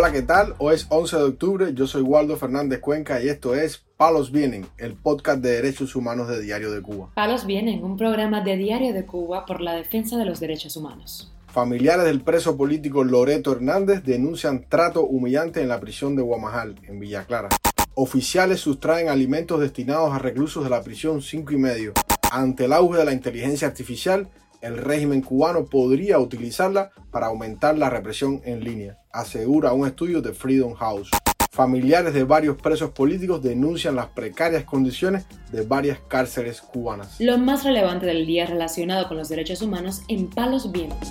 Hola, 0.00 0.12
¿qué 0.12 0.22
tal? 0.22 0.54
Hoy 0.58 0.76
es 0.76 0.86
11 0.90 1.16
de 1.16 1.22
octubre, 1.24 1.74
yo 1.74 1.88
soy 1.88 2.02
Waldo 2.02 2.36
Fernández 2.36 2.78
Cuenca 2.78 3.20
y 3.20 3.28
esto 3.28 3.56
es 3.56 3.84
Palos 3.96 4.30
Vienen, 4.30 4.64
el 4.76 4.94
podcast 4.94 5.40
de 5.40 5.50
derechos 5.50 5.96
humanos 5.96 6.28
de 6.28 6.40
Diario 6.40 6.70
de 6.70 6.80
Cuba. 6.80 7.10
Palos 7.16 7.46
Vienen, 7.46 7.82
un 7.82 7.96
programa 7.96 8.40
de 8.42 8.56
Diario 8.56 8.94
de 8.94 9.04
Cuba 9.04 9.44
por 9.44 9.60
la 9.60 9.74
defensa 9.74 10.16
de 10.16 10.24
los 10.24 10.38
derechos 10.38 10.76
humanos. 10.76 11.34
Familiares 11.48 12.04
del 12.04 12.20
preso 12.20 12.56
político 12.56 13.02
Loreto 13.02 13.50
Hernández 13.50 14.04
denuncian 14.04 14.66
trato 14.68 15.02
humillante 15.02 15.62
en 15.62 15.68
la 15.68 15.80
prisión 15.80 16.14
de 16.14 16.22
Guamajal, 16.22 16.76
en 16.86 17.00
Villa 17.00 17.24
Clara. 17.24 17.48
Oficiales 17.94 18.60
sustraen 18.60 19.08
alimentos 19.08 19.58
destinados 19.58 20.12
a 20.14 20.20
reclusos 20.20 20.62
de 20.62 20.70
la 20.70 20.84
prisión 20.84 21.22
5 21.22 21.52
y 21.54 21.56
medio. 21.56 21.92
Ante 22.30 22.66
el 22.66 22.72
auge 22.72 23.00
de 23.00 23.04
la 23.04 23.12
inteligencia 23.12 23.66
artificial, 23.66 24.28
el 24.60 24.76
régimen 24.78 25.22
cubano 25.22 25.66
podría 25.66 26.18
utilizarla 26.18 26.90
para 27.10 27.26
aumentar 27.26 27.76
la 27.78 27.90
represión 27.90 28.40
en 28.44 28.64
línea, 28.64 28.98
asegura 29.12 29.72
un 29.72 29.86
estudio 29.86 30.20
de 30.20 30.32
Freedom 30.32 30.74
House. 30.74 31.10
Familiares 31.50 32.14
de 32.14 32.24
varios 32.24 32.56
presos 32.56 32.90
políticos 32.90 33.42
denuncian 33.42 33.96
las 33.96 34.06
precarias 34.06 34.64
condiciones 34.64 35.24
de 35.50 35.62
varias 35.62 35.98
cárceles 36.06 36.60
cubanas. 36.60 37.16
Lo 37.18 37.38
más 37.38 37.64
relevante 37.64 38.06
del 38.06 38.26
día 38.26 38.46
relacionado 38.46 39.08
con 39.08 39.16
los 39.16 39.28
derechos 39.28 39.62
humanos 39.62 40.02
en 40.08 40.28
Palos 40.28 40.70
Vientos. 40.70 41.08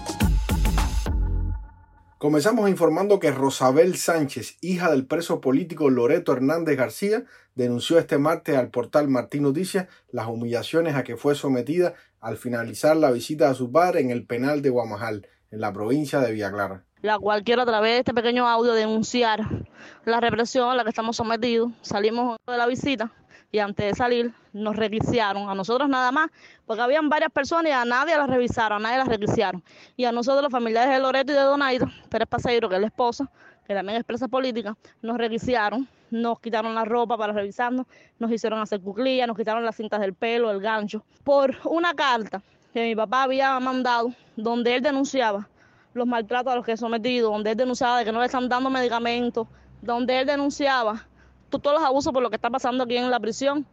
Comenzamos 2.17 2.67
informando 2.67 3.19
que 3.19 3.29
Rosabel 3.29 3.95
Sánchez, 3.95 4.57
hija 4.61 4.89
del 4.89 5.05
preso 5.05 5.39
político 5.39 5.91
Loreto 5.91 6.33
Hernández 6.33 6.75
García, 6.75 7.25
denunció 7.53 7.99
este 7.99 8.17
martes 8.17 8.57
al 8.57 8.71
portal 8.71 9.07
Martín 9.07 9.43
Noticias 9.43 9.87
las 10.09 10.25
humillaciones 10.25 10.95
a 10.95 11.03
que 11.03 11.15
fue 11.15 11.35
sometida 11.35 11.93
al 12.19 12.37
finalizar 12.37 12.97
la 12.97 13.11
visita 13.11 13.51
a 13.51 13.53
su 13.53 13.71
padre 13.71 13.99
en 14.01 14.09
el 14.09 14.25
penal 14.25 14.63
de 14.63 14.71
Guamajal, 14.71 15.27
en 15.51 15.61
la 15.61 15.71
provincia 15.71 16.19
de 16.19 16.31
Villa 16.31 16.51
Clara. 16.51 16.83
La 17.03 17.19
cual 17.19 17.43
quiero 17.43 17.61
a 17.61 17.67
través 17.67 17.91
de 17.91 17.99
este 17.99 18.15
pequeño 18.15 18.47
audio 18.47 18.73
denunciar 18.73 19.67
la 20.03 20.19
represión 20.19 20.71
a 20.71 20.73
la 20.73 20.83
que 20.83 20.89
estamos 20.89 21.17
sometidos. 21.17 21.71
Salimos 21.83 22.37
de 22.47 22.57
la 22.57 22.65
visita 22.65 23.11
y 23.51 23.59
antes 23.59 23.85
de 23.85 23.95
salir 23.95 24.33
nos 24.53 24.75
requisiaron, 24.75 25.49
a 25.49 25.55
nosotros 25.55 25.87
nada 25.87 26.11
más, 26.11 26.29
porque 26.65 26.81
habían 26.81 27.09
varias 27.09 27.31
personas 27.31 27.69
y 27.69 27.73
a 27.73 27.85
nadie 27.85 28.17
las 28.17 28.29
revisaron, 28.29 28.77
a 28.77 28.89
nadie 28.89 28.97
las 28.97 29.07
requisiaron. 29.07 29.63
Y 29.95 30.05
a 30.05 30.11
nosotros, 30.11 30.43
los 30.43 30.51
familiares 30.51 30.93
de 30.93 30.99
Loreto 30.99 31.31
y 31.31 31.35
de 31.35 31.41
Donaito, 31.41 31.87
Pérez 32.09 32.27
Paseiro, 32.27 32.67
que 32.67 32.75
es 32.75 32.81
la 32.81 32.87
esposa, 32.87 33.29
que 33.65 33.73
también 33.73 33.97
es 33.99 34.03
presa 34.03 34.27
política, 34.27 34.75
nos 35.01 35.17
requisiaron, 35.17 35.87
nos 36.09 36.39
quitaron 36.39 36.73
la 36.73 36.85
ropa 36.85 37.17
para 37.17 37.33
revisarnos, 37.33 37.85
nos 38.17 38.31
hicieron 38.31 38.59
hacer 38.59 38.81
cuclillas, 38.81 39.27
nos 39.27 39.37
quitaron 39.37 39.63
las 39.63 39.75
cintas 39.75 39.99
del 39.99 40.13
pelo, 40.13 40.51
el 40.51 40.61
gancho, 40.61 41.03
por 41.23 41.55
una 41.65 41.93
carta 41.93 42.41
que 42.73 42.83
mi 42.83 42.95
papá 42.95 43.23
había 43.23 43.59
mandado, 43.59 44.13
donde 44.35 44.75
él 44.75 44.81
denunciaba 44.81 45.47
los 45.93 46.07
maltratos 46.07 46.53
a 46.53 46.55
los 46.55 46.65
que 46.65 46.73
he 46.73 46.77
sometido, 46.77 47.31
donde 47.31 47.51
él 47.51 47.57
denunciaba 47.57 47.99
de 47.99 48.05
que 48.05 48.11
no 48.11 48.19
le 48.19 48.27
están 48.27 48.47
dando 48.47 48.69
medicamentos, 48.69 49.47
donde 49.81 50.19
él 50.19 50.27
denunciaba 50.27 51.07
todos 51.49 51.73
los 51.73 51.83
abusos 51.83 52.13
por 52.13 52.21
lo 52.21 52.29
que 52.29 52.35
está 52.35 52.49
pasando 52.49 52.83
aquí 52.83 52.97
en 52.97 53.09
la 53.09 53.19
prisión. 53.19 53.65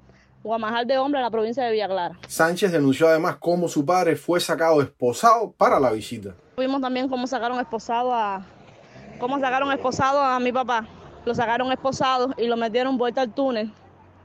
Guamajal 0.43 0.87
de 0.87 0.99
Hombre 0.99 1.21
en 1.21 1.25
la 1.25 1.31
provincia 1.31 1.65
de 1.65 1.73
Villa 1.73 1.89
Clara. 1.89 2.19
Sánchez 2.29 2.71
denunció 2.71 3.09
además 3.09 3.37
cómo 3.41 3.67
su 3.67 3.85
padre 3.85 4.15
fue 4.15 4.41
sacado 4.41 4.83
esposado 4.83 5.53
para 5.53 5.81
la 5.81 5.91
visita. 5.91 6.35
Vimos 6.59 6.83
también 6.83 7.09
cómo 7.09 7.27
sacaron 7.27 7.59
esposado 7.59 8.13
a 8.13 8.45
cómo 9.19 9.41
sacaron 9.41 9.73
esposado 9.73 10.23
a 10.23 10.39
mi 10.41 10.53
papá. 10.53 10.87
Lo 11.25 11.35
sacaron 11.35 11.73
esposado 11.73 12.35
y 12.37 12.47
lo 12.47 12.59
metieron 12.59 12.99
vuelta 12.99 13.23
al 13.23 13.33
túnel. 13.33 13.73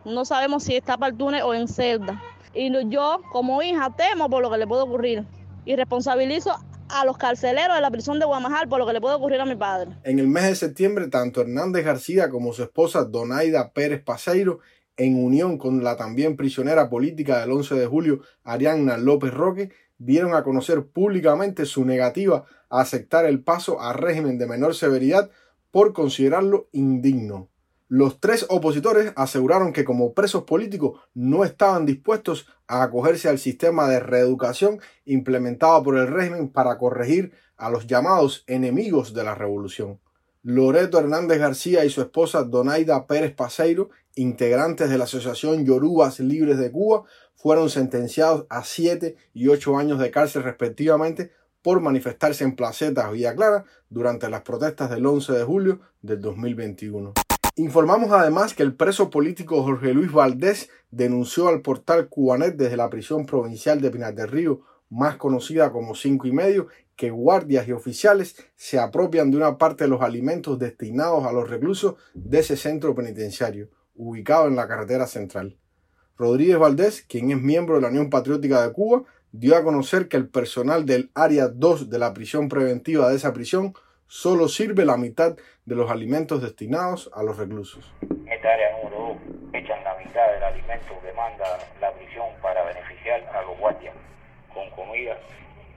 No 0.03 0.25
sabemos 0.25 0.63
si 0.63 0.75
está 0.75 0.97
para 0.97 1.11
el 1.11 1.17
túnel 1.17 1.41
o 1.43 1.53
en 1.53 1.69
celda. 1.69 2.21
Y 2.53 2.69
yo, 2.89 3.21
como 3.31 3.61
hija, 3.61 3.89
temo 3.95 4.29
por 4.29 4.41
lo 4.41 4.51
que 4.51 4.57
le 4.57 4.67
puede 4.67 4.81
ocurrir. 4.81 5.25
Y 5.63 5.75
responsabilizo 5.77 6.57
a 6.89 7.05
los 7.05 7.17
carceleros 7.17 7.75
de 7.75 7.81
la 7.81 7.91
prisión 7.91 8.19
de 8.19 8.25
Guamajal 8.25 8.67
por 8.67 8.79
lo 8.79 8.87
que 8.87 8.93
le 8.93 9.01
puede 9.01 9.15
ocurrir 9.15 9.39
a 9.39 9.45
mi 9.45 9.55
padre. 9.55 9.91
En 10.03 10.19
el 10.19 10.27
mes 10.27 10.43
de 10.43 10.55
septiembre, 10.55 11.07
tanto 11.07 11.41
Hernández 11.41 11.85
García 11.85 12.29
como 12.29 12.53
su 12.53 12.63
esposa 12.63 13.05
Donaida 13.05 13.71
Pérez 13.71 14.03
Paseiro, 14.03 14.59
en 14.97 15.23
unión 15.23 15.57
con 15.57 15.83
la 15.83 15.95
también 15.95 16.35
prisionera 16.35 16.89
política 16.89 17.39
del 17.39 17.51
11 17.51 17.75
de 17.75 17.87
julio, 17.87 18.21
Arianna 18.43 18.97
López 18.97 19.33
Roque, 19.33 19.71
dieron 19.97 20.33
a 20.33 20.43
conocer 20.43 20.87
públicamente 20.87 21.65
su 21.65 21.85
negativa 21.85 22.45
a 22.69 22.81
aceptar 22.81 23.25
el 23.25 23.43
paso 23.43 23.79
a 23.81 23.93
régimen 23.93 24.37
de 24.37 24.47
menor 24.47 24.75
severidad 24.75 25.29
por 25.71 25.93
considerarlo 25.93 26.67
indigno. 26.71 27.49
Los 27.91 28.19
tres 28.19 28.45
opositores 28.49 29.13
aseguraron 29.15 29.73
que 29.73 29.83
como 29.83 30.13
presos 30.13 30.43
políticos 30.43 31.01
no 31.15 31.43
estaban 31.43 31.87
dispuestos 31.87 32.45
a 32.67 32.83
acogerse 32.83 33.29
al 33.29 33.39
sistema 33.39 33.89
de 33.89 33.99
reeducación 33.99 34.79
implementado 35.05 35.81
por 35.81 35.97
el 35.97 36.05
régimen 36.05 36.49
para 36.49 36.77
corregir 36.77 37.31
a 37.57 37.71
los 37.71 37.87
llamados 37.87 38.43
enemigos 38.45 39.15
de 39.15 39.23
la 39.23 39.33
revolución. 39.33 39.99
Loreto 40.43 40.99
Hernández 40.99 41.39
García 41.39 41.83
y 41.83 41.89
su 41.89 42.01
esposa 42.01 42.43
Donaida 42.43 43.07
Pérez 43.07 43.33
Paseiro, 43.33 43.89
integrantes 44.13 44.91
de 44.91 44.99
la 44.99 45.05
Asociación 45.05 45.65
Yorubas 45.65 46.19
Libres 46.19 46.59
de 46.59 46.71
Cuba, 46.71 47.05
fueron 47.33 47.71
sentenciados 47.71 48.45
a 48.51 48.63
siete 48.65 49.15
y 49.33 49.47
ocho 49.47 49.79
años 49.79 49.97
de 49.97 50.11
cárcel 50.11 50.43
respectivamente 50.43 51.31
por 51.63 51.81
manifestarse 51.81 52.43
en 52.43 52.55
Placetas 52.55 53.11
Villa 53.11 53.33
Clara 53.33 53.65
durante 53.89 54.29
las 54.29 54.41
protestas 54.41 54.91
del 54.91 55.07
11 55.07 55.33
de 55.33 55.43
julio 55.43 55.79
del 56.03 56.21
2021. 56.21 57.13
Informamos 57.59 58.13
además 58.13 58.53
que 58.53 58.63
el 58.63 58.73
preso 58.73 59.09
político 59.09 59.61
Jorge 59.63 59.93
Luis 59.93 60.13
Valdés 60.13 60.69
denunció 60.91 61.49
al 61.49 61.59
portal 61.59 62.07
Cubanet 62.07 62.55
desde 62.55 62.77
la 62.77 62.89
prisión 62.89 63.25
provincial 63.25 63.81
de 63.81 63.91
Pinar 63.91 64.15
del 64.15 64.29
Río, 64.29 64.61
más 64.89 65.17
conocida 65.17 65.69
como 65.69 65.93
Cinco 65.93 66.25
y 66.25 66.31
Medio, 66.31 66.67
que 66.95 67.09
guardias 67.09 67.67
y 67.67 67.73
oficiales 67.73 68.37
se 68.55 68.79
apropian 68.79 69.29
de 69.29 69.35
una 69.35 69.57
parte 69.57 69.83
de 69.83 69.89
los 69.89 70.01
alimentos 70.01 70.57
destinados 70.57 71.25
a 71.25 71.33
los 71.33 71.49
reclusos 71.49 71.95
de 72.13 72.39
ese 72.39 72.55
centro 72.55 72.95
penitenciario, 72.95 73.67
ubicado 73.93 74.47
en 74.47 74.55
la 74.55 74.69
carretera 74.69 75.05
central. 75.05 75.57
Rodríguez 76.17 76.59
Valdés, 76.59 77.01
quien 77.09 77.29
es 77.29 77.41
miembro 77.41 77.75
de 77.75 77.81
la 77.81 77.89
Unión 77.89 78.09
Patriótica 78.09 78.65
de 78.65 78.71
Cuba, 78.71 79.03
dio 79.33 79.57
a 79.57 79.65
conocer 79.65 80.07
que 80.07 80.15
el 80.15 80.29
personal 80.29 80.85
del 80.85 81.11
área 81.13 81.49
2 81.49 81.89
de 81.89 81.99
la 81.99 82.13
prisión 82.13 82.47
preventiva 82.47 83.09
de 83.09 83.17
esa 83.17 83.33
prisión 83.33 83.73
solo 84.09 84.47
sirve 84.47 84.85
la 84.85 84.97
mitad 84.97 85.37
de 85.65 85.75
los 85.75 85.89
alimentos 85.91 86.41
destinados 86.41 87.11
a 87.13 87.21
los 87.21 87.37
reclusos. 87.37 87.93
Esta 88.01 88.53
área 88.53 88.75
número 88.77 89.15
2 89.53 89.53
echan 89.53 89.83
la 89.83 89.95
mitad 89.97 90.33
del 90.33 90.43
alimento 90.43 90.99
que 91.01 91.13
manda 91.13 91.45
la 91.79 91.93
prisión 91.93 92.25
para 92.41 92.65
beneficiar 92.65 93.23
a 93.35 93.43
los 93.43 93.57
guardias 93.59 93.93
con 94.51 94.67
comida 94.71 95.15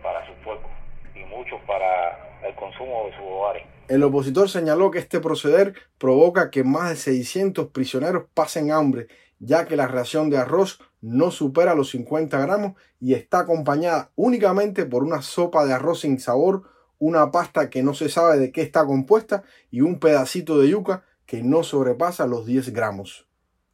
para 0.03 0.26
sus 0.26 0.34
pueblos 0.37 0.71
y 1.15 1.25
mucho 1.26 1.60
para 1.66 2.41
el 2.48 2.54
consumo 2.54 3.04
de 3.04 3.16
sus 3.16 3.22
hogares. 3.22 3.65
El 3.88 4.03
opositor 4.03 4.48
señaló 4.48 4.91
que 4.91 4.98
este 4.98 5.21
proceder 5.21 5.75
provoca 5.98 6.50
que 6.50 6.65
más 6.65 6.88
de 6.88 6.97
600 6.97 7.69
prisioneros 7.69 8.25
pasen 8.32 8.72
hambre, 8.72 9.09
ya 9.41 9.66
que 9.66 9.76
la 9.76 9.88
ración 9.88 10.31
de 10.31 10.38
arroz 10.38 10.81
no 11.03 11.31
supera 11.31 11.75
los 11.75 11.91
50 11.91 12.41
gramos 12.41 12.81
y 12.98 13.12
está 13.12 13.41
acompañada 13.41 14.10
únicamente 14.16 14.87
por 14.87 15.03
una 15.03 15.21
sopa 15.21 15.66
de 15.66 15.75
arroz 15.75 16.00
sin 16.00 16.19
sabor 16.19 16.62
una 17.02 17.32
pasta 17.32 17.68
que 17.68 17.82
no 17.82 17.94
se 17.94 18.08
sabe 18.08 18.38
de 18.38 18.52
qué 18.52 18.62
está 18.62 18.86
compuesta 18.86 19.42
y 19.72 19.80
un 19.80 19.98
pedacito 19.98 20.60
de 20.60 20.68
yuca 20.68 21.04
que 21.26 21.42
no 21.42 21.64
sobrepasa 21.64 22.28
los 22.28 22.46
10 22.46 22.72
gramos. 22.72 23.26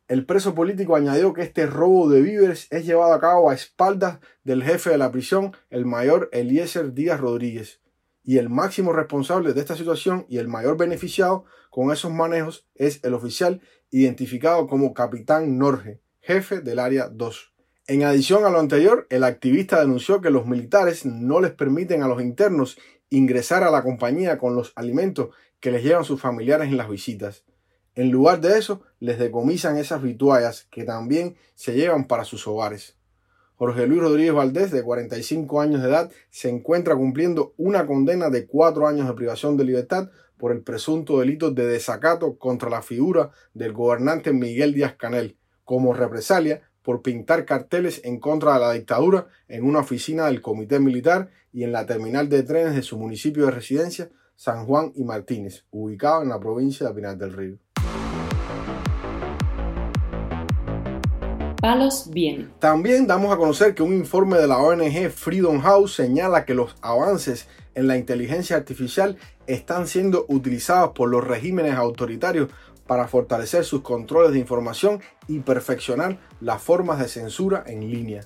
El 0.09 0.25
preso 0.25 0.55
político 0.55 0.97
añadió 0.97 1.34
que 1.34 1.43
este 1.43 1.67
robo 1.67 2.09
de 2.09 2.22
víveres 2.22 2.69
es 2.71 2.87
llevado 2.87 3.12
a 3.12 3.21
cabo 3.21 3.50
a 3.50 3.55
espaldas 3.55 4.21
del 4.44 4.62
jefe 4.62 4.88
de 4.88 4.97
la 4.97 5.12
prisión, 5.12 5.55
el 5.69 5.84
mayor 5.84 6.31
Eliezer 6.33 6.94
Díaz 6.94 7.21
Rodríguez, 7.21 7.83
y 8.25 8.38
el 8.38 8.49
máximo 8.49 8.94
responsable 8.94 9.53
de 9.53 9.61
esta 9.61 9.77
situación 9.77 10.25
y 10.31 10.38
el 10.38 10.49
mayor 10.49 10.78
beneficiado 10.78 11.44
con 11.69 11.93
esos 11.93 12.11
manejos 12.11 12.67
es 12.77 13.05
el 13.05 13.12
oficial 13.12 13.61
identificado 13.91 14.67
como 14.69 14.94
Capitán 14.94 15.59
Norge, 15.59 16.00
jefe 16.22 16.62
del 16.62 16.78
área 16.78 17.11
2. 17.11 17.53
En 17.88 18.05
adición 18.05 18.44
a 18.44 18.50
lo 18.50 18.61
anterior, 18.61 19.06
el 19.08 19.25
activista 19.25 19.81
denunció 19.81 20.20
que 20.20 20.29
los 20.29 20.47
militares 20.47 21.06
no 21.06 21.41
les 21.41 21.53
permiten 21.53 22.03
a 22.03 22.08
los 22.08 22.20
internos 22.20 22.76
ingresar 23.10 23.64
a 23.64 23.70
la 23.70 23.82
compañía 23.82 24.38
con 24.38 24.55
los 24.55 24.72
alimentos 24.76 25.31
que 25.60 25.70
les 25.70 25.82
llevan 25.82 26.05
sus 26.05 26.20
familiares 26.20 26.69
en 26.69 26.76
las 26.76 26.88
visitas. 26.88 27.44
En 27.94 28.10
lugar 28.10 28.40
de 28.40 28.58
eso, 28.58 28.82
les 29.00 29.19
decomisan 29.19 29.76
esas 29.76 30.02
vituallas 30.02 30.69
que 30.70 30.84
también 30.84 31.37
se 31.55 31.75
llevan 31.75 32.06
para 32.06 32.25
sus 32.25 32.46
hogares. 32.46 32.96
Jorge 33.56 33.88
Luis 33.88 34.00
Rodríguez 34.00 34.34
Valdés, 34.34 34.70
de 34.70 34.84
45 34.84 35.60
años 35.60 35.82
de 35.82 35.88
edad, 35.88 36.12
se 36.31 36.49
encuentra 36.49 36.94
cumpliendo 36.94 37.55
una 37.56 37.88
condena 37.88 38.31
de 38.31 38.46
cuatro 38.46 38.87
años 38.87 39.08
de 39.08 39.14
privación 39.14 39.56
de 39.56 39.64
libertad 39.64 40.10
por 40.37 40.52
el 40.52 40.62
presunto 40.62 41.19
delito 41.19 41.50
de 41.50 41.66
desacato 41.66 42.38
contra 42.38 42.70
la 42.70 42.82
figura 42.82 43.32
del 43.55 43.72
gobernante 43.72 44.32
Miguel 44.32 44.75
Díaz 44.75 44.94
Canel, 44.94 45.37
como 45.64 45.93
represalia 45.93 46.68
por 46.88 47.02
pintar 47.02 47.44
carteles 47.44 48.00
en 48.02 48.19
contra 48.19 48.55
de 48.55 48.61
la 48.61 48.73
dictadura 48.73 49.26
en 49.46 49.62
una 49.62 49.81
oficina 49.81 50.25
del 50.25 50.40
Comité 50.40 50.81
Militar 50.81 51.29
y 51.52 51.64
en 51.64 51.70
la 51.70 51.85
terminal 51.85 52.31
de 52.31 52.43
trenes 52.44 52.75
de 52.75 52.81
su 52.81 52.96
municipio 52.96 53.44
de 53.44 53.50
residencia, 53.50 54.08
San 54.37 54.64
Juan 54.64 54.93
y 54.94 55.05
Martínez, 55.05 55.67
ubicado 55.70 56.23
en 56.23 56.31
la 56.31 56.40
provincia 56.40 56.88
de 56.88 56.94
Pinar 56.94 57.19
del 57.19 57.35
Río. 57.35 57.58
Palos 61.61 62.08
bien. 62.11 62.50
También 62.58 63.06
damos 63.06 63.34
a 63.34 63.37
conocer 63.37 63.75
que 63.75 63.82
un 63.82 63.93
informe 63.93 64.38
de 64.38 64.46
la 64.46 64.56
ONG 64.56 65.11
Freedom 65.11 65.61
House 65.61 65.94
señala 65.94 66.46
que 66.46 66.55
los 66.55 66.75
avances 66.81 67.49
en 67.75 67.87
la 67.87 67.99
inteligencia 67.99 68.56
artificial 68.56 69.19
están 69.46 69.87
siendo 69.87 70.25
utilizados 70.29 70.93
por 70.94 71.11
los 71.11 71.23
regímenes 71.23 71.75
autoritarios 71.75 72.49
para 72.88 73.06
fortalecer 73.06 73.64
sus 73.64 73.82
controles 73.82 74.32
de 74.32 74.40
información 74.40 75.00
y 75.29 75.40
perfeccionar 75.40 76.19
las 76.40 76.61
formas 76.61 76.99
de 76.99 77.06
censura 77.06 77.62
en 77.67 77.88
línea. 77.88 78.23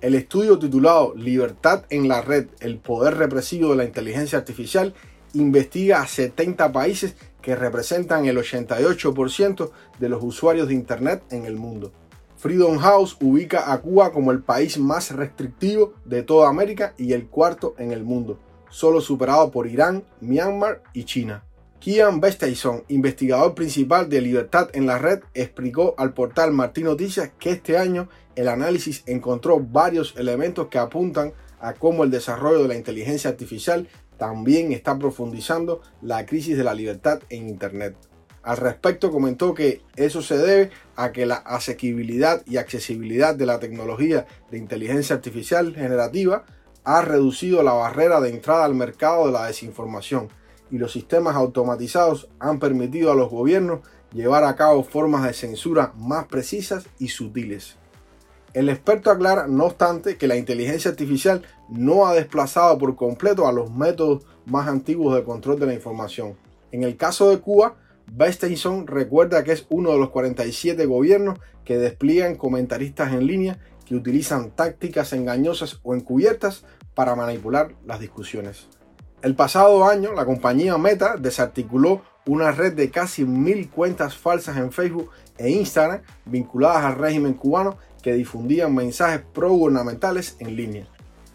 El 0.00 0.14
estudio 0.14 0.58
titulado 0.58 1.14
Libertad 1.16 1.86
en 1.90 2.06
la 2.06 2.20
red, 2.20 2.46
el 2.60 2.78
poder 2.78 3.16
represivo 3.16 3.70
de 3.70 3.76
la 3.76 3.84
inteligencia 3.84 4.38
artificial, 4.38 4.94
investiga 5.32 6.02
a 6.02 6.06
70 6.06 6.70
países 6.70 7.16
que 7.40 7.56
representan 7.56 8.26
el 8.26 8.36
88% 8.36 9.70
de 9.98 10.08
los 10.08 10.22
usuarios 10.22 10.68
de 10.68 10.74
Internet 10.74 11.24
en 11.30 11.46
el 11.46 11.56
mundo. 11.56 11.92
Freedom 12.36 12.76
House 12.76 13.16
ubica 13.20 13.72
a 13.72 13.80
Cuba 13.80 14.12
como 14.12 14.30
el 14.30 14.42
país 14.42 14.78
más 14.78 15.10
restrictivo 15.10 15.94
de 16.04 16.22
toda 16.22 16.50
América 16.50 16.92
y 16.98 17.14
el 17.14 17.28
cuarto 17.28 17.74
en 17.78 17.92
el 17.92 18.04
mundo, 18.04 18.38
solo 18.68 19.00
superado 19.00 19.50
por 19.50 19.66
Irán, 19.66 20.04
Myanmar 20.20 20.82
y 20.92 21.04
China. 21.04 21.44
Kian 21.80 22.20
Vestaison, 22.20 22.84
investigador 22.88 23.54
principal 23.54 24.08
de 24.08 24.20
Libertad 24.20 24.70
en 24.72 24.86
la 24.86 24.98
Red, 24.98 25.20
explicó 25.34 25.94
al 25.98 26.14
portal 26.14 26.52
Martín 26.52 26.84
Noticias 26.84 27.30
que 27.38 27.50
este 27.50 27.78
año 27.78 28.08
el 28.34 28.48
análisis 28.48 29.02
encontró 29.06 29.60
varios 29.60 30.14
elementos 30.16 30.68
que 30.68 30.78
apuntan 30.78 31.32
a 31.60 31.74
cómo 31.74 32.04
el 32.04 32.10
desarrollo 32.10 32.62
de 32.62 32.68
la 32.68 32.76
inteligencia 32.76 33.30
artificial 33.30 33.88
también 34.18 34.72
está 34.72 34.98
profundizando 34.98 35.82
la 36.00 36.24
crisis 36.26 36.56
de 36.56 36.64
la 36.64 36.74
libertad 36.74 37.20
en 37.28 37.48
Internet. 37.48 37.96
Al 38.42 38.56
respecto 38.56 39.10
comentó 39.10 39.54
que 39.54 39.82
eso 39.96 40.22
se 40.22 40.38
debe 40.38 40.70
a 40.94 41.12
que 41.12 41.26
la 41.26 41.36
asequibilidad 41.36 42.42
y 42.46 42.56
accesibilidad 42.56 43.34
de 43.34 43.46
la 43.46 43.58
tecnología 43.58 44.26
de 44.50 44.58
inteligencia 44.58 45.16
artificial 45.16 45.74
generativa 45.74 46.44
ha 46.84 47.02
reducido 47.02 47.62
la 47.62 47.72
barrera 47.72 48.20
de 48.20 48.30
entrada 48.30 48.64
al 48.64 48.74
mercado 48.74 49.26
de 49.26 49.32
la 49.32 49.46
desinformación 49.46 50.28
y 50.70 50.78
los 50.78 50.92
sistemas 50.92 51.36
automatizados 51.36 52.28
han 52.38 52.58
permitido 52.58 53.12
a 53.12 53.14
los 53.14 53.30
gobiernos 53.30 53.80
llevar 54.12 54.44
a 54.44 54.56
cabo 54.56 54.82
formas 54.82 55.24
de 55.24 55.32
censura 55.32 55.92
más 55.98 56.26
precisas 56.26 56.86
y 56.98 57.08
sutiles. 57.08 57.76
El 58.54 58.68
experto 58.70 59.10
aclara, 59.10 59.46
no 59.46 59.66
obstante, 59.66 60.16
que 60.16 60.28
la 60.28 60.36
inteligencia 60.36 60.90
artificial 60.90 61.42
no 61.68 62.06
ha 62.06 62.14
desplazado 62.14 62.78
por 62.78 62.96
completo 62.96 63.46
a 63.46 63.52
los 63.52 63.70
métodos 63.70 64.24
más 64.46 64.66
antiguos 64.68 65.14
de 65.14 65.24
control 65.24 65.60
de 65.60 65.66
la 65.66 65.74
información. 65.74 66.36
En 66.72 66.82
el 66.82 66.96
caso 66.96 67.28
de 67.28 67.38
Cuba, 67.40 67.74
Bestinson 68.10 68.86
recuerda 68.86 69.44
que 69.44 69.52
es 69.52 69.66
uno 69.68 69.92
de 69.92 69.98
los 69.98 70.10
47 70.10 70.86
gobiernos 70.86 71.38
que 71.64 71.76
despliegan 71.76 72.36
comentaristas 72.36 73.12
en 73.12 73.26
línea 73.26 73.58
que 73.84 73.94
utilizan 73.94 74.50
tácticas 74.50 75.12
engañosas 75.12 75.80
o 75.82 75.94
encubiertas 75.94 76.64
para 76.94 77.14
manipular 77.14 77.74
las 77.84 78.00
discusiones. 78.00 78.68
El 79.22 79.34
pasado 79.34 79.84
año, 79.84 80.12
la 80.12 80.26
compañía 80.26 80.76
Meta 80.76 81.16
desarticuló 81.16 82.02
una 82.26 82.52
red 82.52 82.74
de 82.74 82.90
casi 82.90 83.24
mil 83.24 83.70
cuentas 83.70 84.16
falsas 84.16 84.56
en 84.58 84.72
Facebook 84.72 85.10
e 85.38 85.50
Instagram 85.50 86.02
vinculadas 86.26 86.84
al 86.84 86.96
régimen 86.96 87.34
cubano 87.34 87.78
que 88.02 88.12
difundían 88.12 88.74
mensajes 88.74 89.22
pro-gubernamentales 89.32 90.36
en 90.38 90.54
línea. 90.54 90.86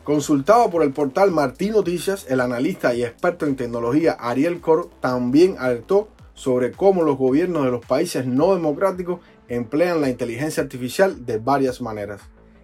Consultado 0.03 0.69
por 0.69 0.83
el 0.83 0.93
portal 0.93 1.31
Martín 1.31 1.73
Noticias, 1.73 2.25
el 2.29 2.39
analista 2.39 2.93
y 2.93 3.03
experto 3.03 3.45
en 3.45 3.55
tecnología 3.55 4.13
Ariel 4.13 4.61
Cor 4.61 4.89
también 4.99 5.55
alertó 5.59 6.09
sobre 6.33 6.71
cómo 6.71 7.03
los 7.03 7.17
gobiernos 7.17 7.65
de 7.65 7.71
los 7.71 7.85
países 7.85 8.25
no 8.25 8.53
democráticos 8.53 9.19
emplean 9.47 10.01
la 10.01 10.09
inteligencia 10.09 10.63
artificial 10.63 11.25
de 11.25 11.37
varias 11.39 11.81
maneras. 11.81 12.21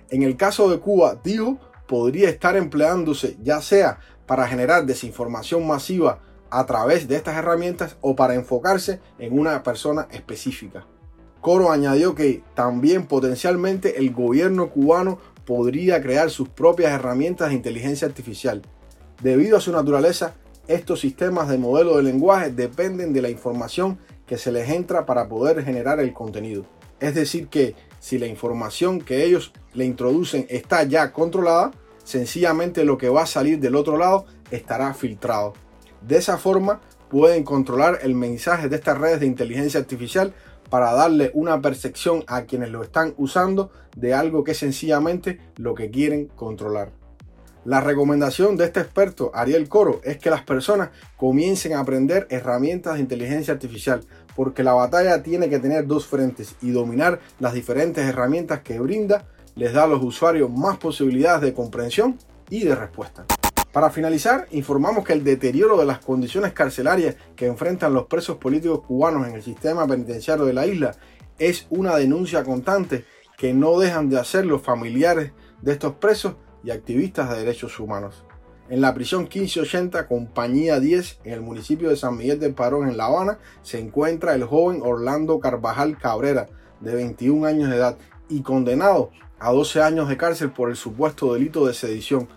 En 0.10 0.24
el 0.24 0.38
caso 0.38 0.70
de 0.70 0.80
Cuba, 0.80 1.20
dijo, 1.24 1.58
podría 1.88 2.30
estar 2.30 2.56
empleándose 2.56 3.38
ya 3.44 3.62
sea 3.62 4.00
para 4.28 4.48
generar 4.48 4.86
desinformación 4.86 5.66
masiva 5.66 6.20
a 6.50 6.66
través 6.66 7.08
de 7.08 7.16
estas 7.16 7.36
herramientas 7.38 7.98
o 8.02 8.16
para 8.16 8.36
enfocarse 8.36 9.00
en 9.18 9.38
una 9.38 9.64
persona 9.64 10.08
específica. 10.12 10.86
Coro 11.42 11.72
añadió 11.72 12.14
que 12.14 12.44
también 12.56 13.08
potencialmente 13.08 14.00
el 14.00 14.12
gobierno 14.14 14.70
cubano 14.70 15.20
podría 15.46 16.02
crear 16.02 16.30
sus 16.30 16.50
propias 16.50 16.92
herramientas 16.92 17.50
de 17.50 17.56
inteligencia 17.56 18.08
artificial. 18.08 18.62
Debido 19.22 19.58
a 19.58 19.62
su 19.62 19.72
naturaleza, 19.72 20.34
estos 20.68 21.00
sistemas 21.00 21.48
de 21.48 21.58
modelo 21.58 21.96
de 21.96 22.04
lenguaje 22.04 22.52
dependen 22.52 23.14
de 23.14 23.22
la 23.22 23.30
información 23.30 23.98
que 24.26 24.38
se 24.38 24.52
les 24.52 24.70
entra 24.70 25.06
para 25.06 25.30
poder 25.30 25.64
generar 25.64 26.00
el 26.02 26.14
contenido. 26.14 26.66
Es 27.00 27.16
decir, 27.16 27.48
que 27.48 27.76
si 28.00 28.18
la 28.18 28.28
información 28.28 29.00
que 29.00 29.24
ellos 29.24 29.54
le 29.74 29.86
introducen 29.86 30.46
está 30.50 30.84
ya 30.84 31.14
controlada, 31.14 31.72
sencillamente 32.08 32.86
lo 32.86 32.98
que 32.98 33.10
va 33.10 33.24
a 33.24 33.28
salir 33.28 33.60
del 33.60 33.76
otro 33.76 33.98
lado 33.98 34.26
estará 34.50 34.94
filtrado. 34.94 35.54
De 36.02 36.16
esa 36.16 36.38
forma 36.38 36.80
pueden 37.10 37.44
controlar 37.44 38.00
el 38.02 38.16
mensaje 38.16 38.70
de 38.70 38.78
estas 38.78 38.98
redes 38.98 39.20
de 39.20 39.26
inteligencia 39.26 39.82
artificial 39.82 40.34
para 40.70 40.94
darle 40.94 41.32
una 41.34 41.62
percepción 41.62 42.24
a 42.28 42.44
quienes 42.44 42.70
lo 42.70 42.82
están 42.82 43.14
usando 43.18 43.72
de 43.98 44.14
algo 44.14 44.46
que 44.46 44.52
es 44.52 44.58
sencillamente 44.58 45.42
lo 45.58 45.76
que 45.76 45.92
quieren 45.92 46.28
controlar. 46.28 46.94
La 47.66 47.82
recomendación 47.82 48.56
de 48.56 48.64
este 48.64 48.80
experto, 48.80 49.32
Ariel 49.34 49.68
Coro, 49.68 50.00
es 50.06 50.18
que 50.18 50.30
las 50.30 50.44
personas 50.44 50.92
comiencen 51.18 51.74
a 51.74 51.82
aprender 51.82 52.26
herramientas 52.30 52.94
de 52.94 53.02
inteligencia 53.02 53.54
artificial, 53.54 54.06
porque 54.34 54.64
la 54.64 54.74
batalla 54.74 55.22
tiene 55.24 55.50
que 55.50 55.60
tener 55.60 55.86
dos 55.86 56.08
frentes 56.08 56.56
y 56.62 56.72
dominar 56.72 57.20
las 57.40 57.54
diferentes 57.54 58.06
herramientas 58.06 58.62
que 58.62 58.80
brinda 58.80 59.26
les 59.58 59.74
da 59.74 59.84
a 59.84 59.88
los 59.88 60.04
usuarios 60.04 60.50
más 60.50 60.78
posibilidades 60.78 61.42
de 61.42 61.54
comprensión 61.54 62.18
y 62.50 62.64
de 62.64 62.76
respuesta. 62.76 63.26
Para 63.74 63.90
finalizar, 63.90 64.48
informamos 64.52 65.04
que 65.04 65.14
el 65.14 65.24
deterioro 65.24 65.78
de 65.78 65.86
las 65.86 66.00
condiciones 66.00 66.54
carcelarias 66.54 67.16
que 67.36 67.48
enfrentan 67.48 67.94
los 67.94 68.06
presos 68.06 68.38
políticos 68.38 68.82
cubanos 68.88 69.28
en 69.28 69.34
el 69.34 69.44
sistema 69.44 69.86
penitenciario 69.86 70.46
de 70.46 70.54
la 70.54 70.66
isla 70.66 70.96
es 71.38 71.68
una 71.70 71.96
denuncia 71.98 72.44
constante 72.44 73.06
que 73.38 73.54
no 73.54 73.78
dejan 73.80 74.10
de 74.10 74.20
hacer 74.20 74.46
los 74.46 74.62
familiares 74.62 75.32
de 75.62 75.74
estos 75.74 75.96
presos 75.96 76.36
y 76.64 76.72
activistas 76.72 77.30
de 77.30 77.38
derechos 77.38 77.80
humanos. 77.80 78.24
En 78.70 78.82
la 78.82 78.94
prisión 78.94 79.24
1580, 79.24 80.08
compañía 80.08 80.80
10, 80.80 81.20
en 81.24 81.34
el 81.34 81.42
municipio 81.42 81.90
de 81.90 81.96
San 81.96 82.18
Miguel 82.18 82.40
del 82.40 82.54
Parón, 82.54 82.90
en 82.90 82.98
La 82.98 83.06
Habana, 83.06 83.40
se 83.62 83.80
encuentra 83.80 84.36
el 84.36 84.44
joven 84.44 84.82
Orlando 84.84 85.40
Carvajal 85.40 85.98
Cabrera, 85.98 86.48
de 86.82 86.94
21 86.96 87.48
años 87.48 87.70
de 87.70 87.78
edad, 87.78 87.98
y 88.28 88.42
condenado 88.42 89.12
a 89.40 89.52
12 89.52 89.82
años 89.82 90.10
de 90.10 90.18
cárcel 90.18 90.52
por 90.52 90.70
el 90.70 90.76
supuesto 90.76 91.34
delito 91.34 91.66
de 91.66 91.74
sedición 91.74 92.28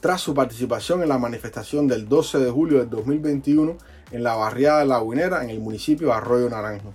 tras 0.00 0.20
su 0.20 0.34
participación 0.34 1.02
en 1.02 1.08
la 1.08 1.18
manifestación 1.18 1.86
del 1.86 2.08
12 2.08 2.38
de 2.38 2.50
julio 2.50 2.78
del 2.78 2.90
2021 2.90 3.76
en 4.12 4.22
la 4.22 4.34
barriada 4.34 4.80
de 4.80 4.86
La 4.86 5.00
Guinera 5.00 5.44
en 5.44 5.50
el 5.50 5.60
municipio 5.60 6.08
de 6.08 6.14
Arroyo 6.14 6.48
Naranjo. 6.48 6.94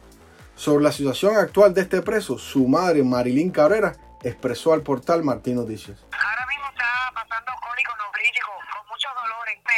Sobre 0.56 0.84
la 0.84 0.92
situación 0.92 1.36
actual 1.36 1.74
de 1.74 1.82
este 1.82 2.02
preso, 2.02 2.38
su 2.38 2.68
madre 2.68 3.04
Marilyn 3.04 3.52
Cabrera 3.52 3.94
expresó 4.24 4.74
al 4.74 4.82
portal 4.82 5.24
Martín 5.24 5.56
Noticias. 5.56 6.00
Ahora 6.12 6.46
mismo 6.48 6.66
está 6.72 7.12
pasando 7.14 7.52
cólico 7.62 7.92
nefrítico, 7.94 8.52
con 8.74 8.88
muchos 8.88 9.12
dolores. 9.14 9.60
Me 9.62 9.76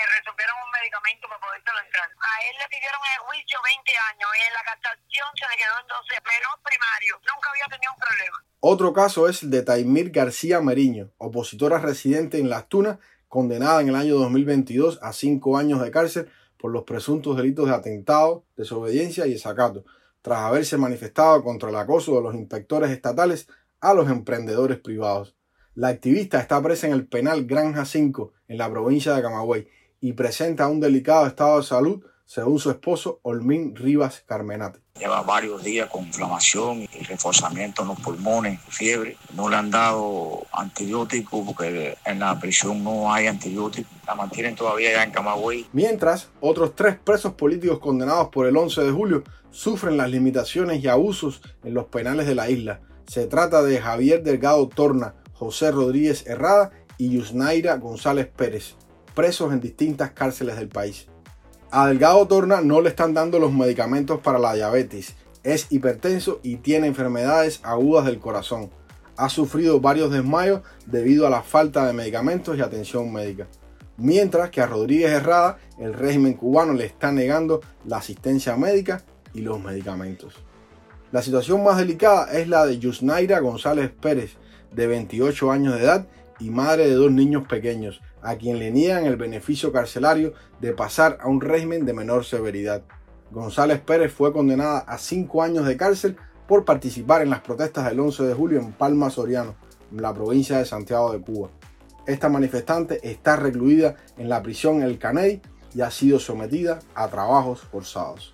para 1.16 1.40
poder 1.40 1.64
entrar. 1.64 2.10
A 2.12 2.34
él 2.44 2.56
le 2.60 2.68
pidieron 2.68 3.00
en 3.08 3.14
el 3.16 3.22
juicio 3.24 3.58
20 3.64 3.92
años 4.12 4.30
y 4.36 4.42
en 4.44 4.54
la 4.54 4.64
captación 4.68 5.28
se 5.40 5.46
le 5.48 5.56
quedó 5.56 5.76
en 5.80 5.88
12 5.88 6.20
menos 6.28 6.54
primario. 6.68 7.14
Nunca 7.24 7.48
había 7.48 7.68
tenido 7.72 7.92
un 7.96 8.02
problema. 8.04 8.38
Otro 8.60 8.92
caso 8.92 9.30
es 9.30 9.44
el 9.44 9.50
de 9.52 9.64
Taimir 9.64 10.12
García 10.12 10.60
Meriño, 10.60 11.12
opositora 11.18 11.80
residente 11.80 12.40
en 12.40 12.50
Las 12.50 12.68
Tunas, 12.68 13.00
condenada 13.28 13.80
en 13.82 13.90
el 13.90 13.96
año 13.96 14.16
2022 14.20 15.00
a 15.02 15.14
cinco 15.14 15.58
años 15.58 15.80
de 15.82 15.92
cárcel 15.92 16.32
por 16.58 16.72
los 16.72 16.84
presuntos 16.84 17.38
delitos 17.38 17.68
de 17.68 17.76
atentado, 17.76 18.44
desobediencia 18.58 19.28
y 19.28 19.34
desacato, 19.34 19.86
tras 20.22 20.40
haberse 20.40 20.76
manifestado 20.78 21.44
contra 21.44 21.70
el 21.70 21.76
acoso 21.76 22.16
de 22.16 22.22
los 22.22 22.36
inspectores 22.36 22.92
estatales 22.92 23.48
a 23.80 23.94
los 23.94 24.10
emprendedores 24.10 24.80
privados. 24.80 25.36
La 25.76 25.90
activista 25.90 26.40
está 26.40 26.62
presa 26.62 26.88
en 26.88 26.94
el 26.94 27.08
penal 27.08 27.46
Granja 27.46 27.86
5 27.86 28.34
en 28.48 28.58
la 28.58 28.70
provincia 28.70 29.14
de 29.14 29.22
Camagüey 29.22 29.70
y 30.02 30.14
presenta 30.14 30.68
un 30.68 30.80
delicado 30.80 31.28
estado 31.28 31.58
de 31.58 31.64
salud 31.64 32.04
según 32.28 32.60
su 32.60 32.70
esposo 32.70 33.20
Olmín 33.24 33.74
Rivas 33.74 34.24
Carmenate. 34.28 34.80
Lleva 35.00 35.22
varios 35.22 35.64
días 35.64 35.90
con 35.90 36.06
inflamación 36.06 36.82
y 36.82 37.04
reforzamiento 37.04 37.84
en 37.84 37.88
los 37.88 38.00
pulmones, 38.02 38.60
fiebre. 38.68 39.16
No 39.34 39.48
le 39.48 39.56
han 39.56 39.72
dado 39.72 40.46
antibiótico 40.52 41.46
porque 41.46 41.98
en 42.06 42.20
la 42.20 42.38
prisión 42.38 42.84
no 42.84 43.14
hay 43.14 43.28
antibiótico. 43.28 43.90
La 44.06 44.16
mantienen 44.16 44.56
todavía 44.56 44.92
ya 44.92 45.04
en 45.04 45.12
Camagüey. 45.12 45.68
Mientras, 45.72 46.30
otros 46.42 46.76
tres 46.76 46.98
presos 46.98 47.34
políticos 47.34 47.80
condenados 47.80 48.28
por 48.28 48.46
el 48.46 48.58
11 48.58 48.84
de 48.84 48.92
julio 48.92 49.24
sufren 49.50 49.96
las 49.96 50.10
limitaciones 50.10 50.84
y 50.84 50.88
abusos 50.88 51.42
en 51.64 51.74
los 51.74 51.86
penales 51.86 52.28
de 52.28 52.36
la 52.36 52.50
isla. 52.50 52.82
Se 53.08 53.28
trata 53.28 53.64
de 53.64 53.80
Javier 53.80 54.22
Delgado 54.22 54.68
Torna, 54.68 55.16
José 55.32 55.72
Rodríguez 55.72 56.26
Herrada 56.28 56.72
y 56.98 57.12
Yusnaira 57.12 57.78
González 57.78 58.28
Pérez, 58.28 58.76
presos 59.18 59.52
en 59.52 59.60
distintas 59.60 60.12
cárceles 60.12 60.58
del 60.58 60.68
país. 60.68 61.08
A 61.72 61.88
Delgado 61.88 62.28
Torna 62.28 62.62
no 62.62 62.82
le 62.82 62.90
están 62.90 63.16
dando 63.16 63.40
los 63.40 63.52
medicamentos 63.52 64.20
para 64.22 64.38
la 64.38 64.54
diabetes. 64.54 65.16
Es 65.44 65.72
hipertenso 65.72 66.40
y 66.44 66.58
tiene 66.58 66.86
enfermedades 66.86 67.60
agudas 67.64 68.06
del 68.06 68.20
corazón. 68.20 68.70
Ha 69.16 69.30
sufrido 69.30 69.82
varios 69.82 70.12
desmayos 70.12 70.62
debido 70.86 71.26
a 71.26 71.32
la 71.32 71.42
falta 71.42 71.88
de 71.88 71.94
medicamentos 71.94 72.56
y 72.56 72.62
atención 72.62 73.12
médica. 73.12 73.48
mientras 74.00 74.52
que 74.52 74.62
a 74.62 74.68
Rodríguez 74.68 75.10
Herrada 75.10 75.58
el 75.80 75.96
régimen 75.96 76.34
cubano 76.34 76.74
le 76.74 76.86
está 76.86 77.12
negando 77.12 77.62
la 77.86 77.98
asistencia 77.98 78.56
médica 78.56 79.02
y 79.34 79.42
los 79.42 79.60
medicamentos. 79.60 80.36
La 81.12 81.24
situación 81.24 81.64
más 81.64 81.78
delicada 81.78 82.32
es 82.38 82.48
la 82.48 82.68
de 82.68 82.78
Yusnaira 82.78 83.40
González 83.40 83.90
Pérez, 83.90 84.34
de 84.72 84.86
28 84.86 85.52
años 85.52 85.74
de 85.74 85.82
edad 85.82 86.08
y 86.40 86.52
madre 86.52 86.88
de 86.88 86.94
dos 86.94 87.12
niños 87.12 87.48
pequeños, 87.48 88.00
a 88.22 88.36
quien 88.36 88.60
le 88.60 88.72
niegan 88.72 89.06
el 89.06 89.16
beneficio 89.16 89.72
carcelario 89.72 90.34
de 90.60 90.74
pasar 90.74 91.18
a 91.22 91.28
un 91.28 91.42
régimen 91.42 91.86
de 91.86 91.94
menor 91.94 92.26
severidad. 92.26 92.84
González 93.32 93.80
Pérez 93.80 94.14
fue 94.14 94.32
condenada 94.32 94.80
a 94.80 94.98
5 94.98 95.44
años 95.44 95.66
de 95.66 95.78
cárcel 95.78 96.18
por 96.48 96.66
participar 96.66 97.22
en 97.22 97.30
las 97.30 97.42
protestas 97.42 97.86
del 97.86 98.00
11 98.00 98.24
de 98.24 98.34
julio 98.34 98.60
en 98.60 98.72
Palma 98.72 99.10
Soriano, 99.10 99.56
en 99.92 100.02
la 100.02 100.14
provincia 100.14 100.58
de 100.58 100.66
Santiago 100.66 101.12
de 101.12 101.20
Cuba. 101.20 101.50
Esta 102.06 102.30
manifestante 102.30 103.00
está 103.04 103.36
recluida 103.36 103.96
en 104.18 104.30
la 104.30 104.42
prisión 104.42 104.82
El 104.82 104.98
Caney 104.98 105.42
y 105.76 105.82
ha 105.82 105.92
sido 105.92 106.20
sometida 106.20 106.80
a 106.96 107.10
trabajos 107.10 107.62
forzados. 107.62 108.34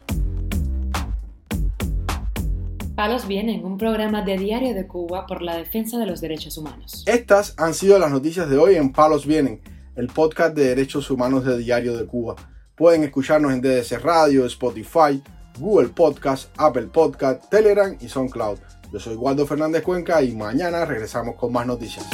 Palos 2.95 3.27
Vienen, 3.27 3.65
un 3.65 3.79
programa 3.79 4.21
de 4.21 4.37
Diario 4.37 4.75
de 4.75 4.85
Cuba 4.85 5.25
por 5.25 5.41
la 5.41 5.57
defensa 5.57 5.97
de 5.97 6.05
los 6.05 6.21
derechos 6.21 6.59
humanos. 6.59 7.03
Estas 7.07 7.55
han 7.57 7.73
sido 7.73 7.97
las 7.97 8.11
noticias 8.11 8.47
de 8.47 8.57
hoy 8.59 8.75
en 8.75 8.91
Palos 8.91 9.25
Vienen, 9.25 9.61
el 9.95 10.07
podcast 10.07 10.55
de 10.55 10.65
derechos 10.65 11.09
humanos 11.11 11.45
de 11.45 11.57
Diario 11.57 11.95
de 11.97 12.05
Cuba. 12.05 12.35
Pueden 12.75 13.03
escucharnos 13.03 13.53
en 13.53 13.61
DDC 13.61 13.99
Radio, 14.01 14.45
Spotify, 14.45 15.21
Google 15.59 15.89
Podcast, 15.89 16.49
Apple 16.57 16.87
Podcast, 16.87 17.49
Telegram 17.49 17.95
y 17.99 18.07
SoundCloud. 18.07 18.57
Yo 18.91 18.99
soy 18.99 19.15
Waldo 19.15 19.45
Fernández 19.45 19.83
Cuenca 19.83 20.21
y 20.21 20.35
mañana 20.35 20.85
regresamos 20.85 21.35
con 21.35 21.51
más 21.51 21.65
noticias. 21.65 22.05